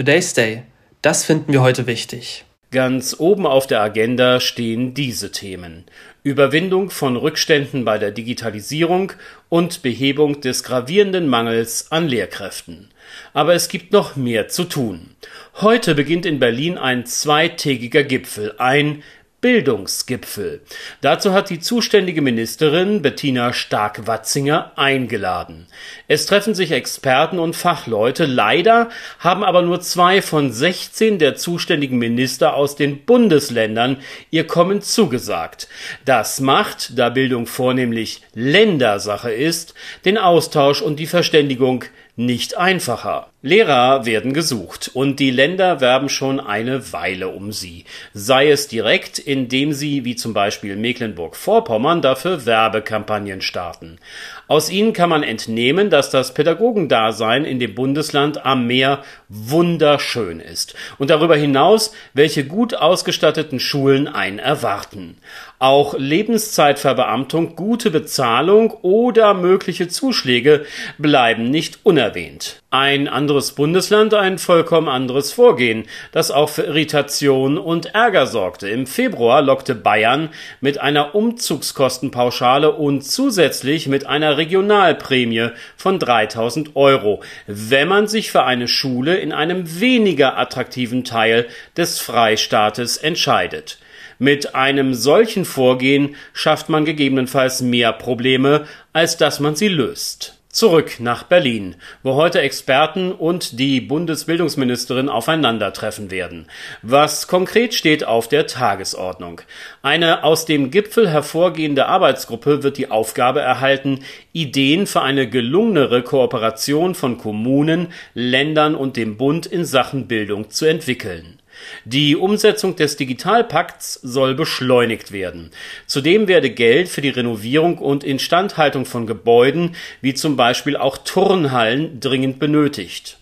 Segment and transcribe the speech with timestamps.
[0.00, 0.62] Today's Day.
[1.02, 2.46] Das finden wir heute wichtig.
[2.70, 5.84] Ganz oben auf der Agenda stehen diese Themen.
[6.22, 9.12] Überwindung von Rückständen bei der Digitalisierung
[9.50, 12.88] und Behebung des gravierenden Mangels an Lehrkräften.
[13.34, 15.16] Aber es gibt noch mehr zu tun.
[15.56, 19.02] Heute beginnt in Berlin ein zweitägiger Gipfel, ein
[19.40, 20.60] Bildungsgipfel.
[21.00, 25.66] Dazu hat die zuständige Ministerin Bettina Stark-Watzinger eingeladen.
[26.08, 28.26] Es treffen sich Experten und Fachleute.
[28.26, 33.96] Leider haben aber nur zwei von 16 der zuständigen Minister aus den Bundesländern
[34.30, 35.68] ihr Kommen zugesagt.
[36.04, 41.84] Das macht, da Bildung vornehmlich Ländersache ist, den Austausch und die Verständigung
[42.26, 43.28] nicht einfacher.
[43.42, 47.86] Lehrer werden gesucht und die Länder werben schon eine Weile um sie.
[48.12, 53.98] Sei es direkt, indem sie, wie zum Beispiel Mecklenburg-Vorpommern, dafür Werbekampagnen starten.
[54.46, 60.74] Aus ihnen kann man entnehmen, dass das Pädagogendasein in dem Bundesland am Meer wunderschön ist
[60.98, 65.16] und darüber hinaus, welche gut ausgestatteten Schulen einen erwarten.
[65.62, 70.64] Auch Lebenszeitverbeamtung, gute Bezahlung oder mögliche Zuschläge
[70.96, 72.62] bleiben nicht unerwähnt.
[72.70, 78.70] Ein anderes Bundesland, ein vollkommen anderes Vorgehen, das auch für Irritation und Ärger sorgte.
[78.70, 80.30] Im Februar lockte Bayern
[80.62, 88.44] mit einer Umzugskostenpauschale und zusätzlich mit einer Regionalprämie von 3000 Euro, wenn man sich für
[88.44, 93.76] eine Schule in einem weniger attraktiven Teil des Freistaates entscheidet.
[94.22, 100.36] Mit einem solchen Vorgehen schafft man gegebenenfalls mehr Probleme, als dass man sie löst.
[100.50, 106.48] Zurück nach Berlin, wo heute Experten und die Bundesbildungsministerin aufeinandertreffen werden.
[106.82, 109.40] Was konkret steht auf der Tagesordnung?
[109.80, 114.00] Eine aus dem Gipfel hervorgehende Arbeitsgruppe wird die Aufgabe erhalten,
[114.34, 120.66] Ideen für eine gelungenere Kooperation von Kommunen, Ländern und dem Bund in Sachen Bildung zu
[120.66, 121.39] entwickeln.
[121.84, 125.50] Die Umsetzung des Digitalpakts soll beschleunigt werden.
[125.86, 132.00] Zudem werde Geld für die Renovierung und Instandhaltung von Gebäuden, wie zum Beispiel auch Turnhallen,
[132.00, 133.18] dringend benötigt.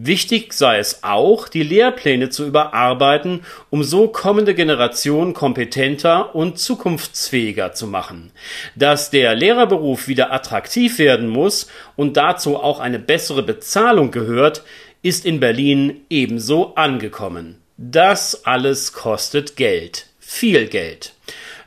[0.00, 7.72] Wichtig sei es auch, die Lehrpläne zu überarbeiten, um so kommende Generationen kompetenter und zukunftsfähiger
[7.72, 8.30] zu machen.
[8.76, 14.62] Dass der Lehrerberuf wieder attraktiv werden muss und dazu auch eine bessere Bezahlung gehört,
[15.02, 17.56] ist in Berlin ebenso angekommen.
[17.80, 20.06] Das alles kostet Geld.
[20.18, 21.12] Viel Geld.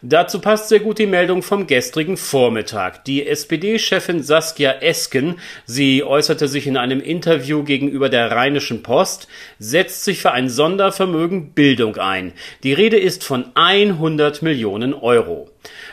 [0.02, 3.06] Dazu passt sehr gut die Meldung vom gestrigen Vormittag.
[3.06, 5.36] Die SPD-Chefin Saskia Esken,
[5.66, 11.54] sie äußerte sich in einem Interview gegenüber der Rheinischen Post, setzt sich für ein Sondervermögen
[11.54, 12.34] Bildung ein.
[12.64, 15.50] Die Rede ist von 100 Millionen Euro.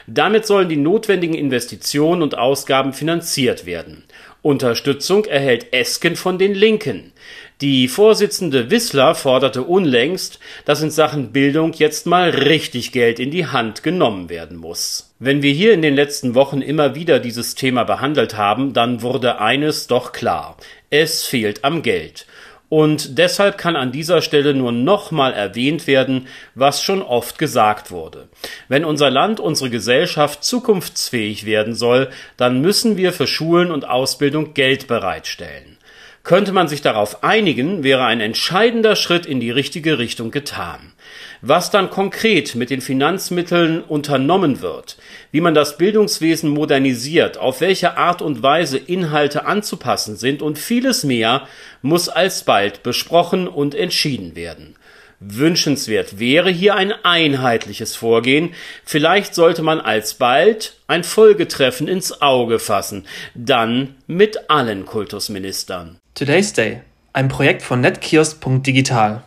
[0.08, 4.02] Damit sollen die notwendigen Investitionen und Ausgaben finanziert werden.
[4.42, 7.12] Unterstützung erhält Esken von den Linken.
[7.60, 13.46] Die Vorsitzende Wissler forderte unlängst, dass in Sachen Bildung jetzt mal richtig Geld in die
[13.46, 15.12] Hand genommen werden muss.
[15.18, 19.40] Wenn wir hier in den letzten Wochen immer wieder dieses Thema behandelt haben, dann wurde
[19.40, 20.56] eines doch klar.
[20.90, 22.26] Es fehlt am Geld.
[22.68, 28.28] Und deshalb kann an dieser Stelle nur nochmal erwähnt werden, was schon oft gesagt wurde.
[28.68, 34.54] Wenn unser Land, unsere Gesellschaft zukunftsfähig werden soll, dann müssen wir für Schulen und Ausbildung
[34.54, 35.77] Geld bereitstellen.
[36.24, 40.92] Könnte man sich darauf einigen, wäre ein entscheidender Schritt in die richtige Richtung getan.
[41.40, 44.98] Was dann konkret mit den Finanzmitteln unternommen wird,
[45.30, 51.04] wie man das Bildungswesen modernisiert, auf welche Art und Weise Inhalte anzupassen sind und vieles
[51.04, 51.46] mehr,
[51.80, 54.74] muss alsbald besprochen und entschieden werden.
[55.20, 58.54] Wünschenswert wäre hier ein einheitliches Vorgehen.
[58.84, 65.98] Vielleicht sollte man alsbald ein Folgetreffen ins Auge fassen, dann mit allen Kultusministern.
[66.14, 69.24] Today's Day, ein Projekt von netkiosk.digital.